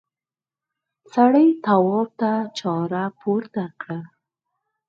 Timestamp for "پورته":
3.19-3.63